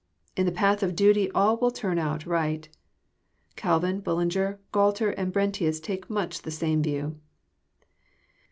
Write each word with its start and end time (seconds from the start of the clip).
In 0.35 0.47
the 0.47 0.51
path 0.51 0.81
of 0.81 0.95
duty 0.95 1.29
all 1.33 1.57
will 1.57 1.69
turn 1.69 1.99
out 1.99 2.25
right. 2.25 2.67
Calvin, 3.55 3.99
Bullinger, 3.99 4.59
Gualter, 4.73 5.13
and 5.15 5.31
Brentius, 5.31 5.79
take 5.79 6.09
much 6.09 6.41
the 6.41 6.49
same 6.49 6.81
view. 6.81 7.19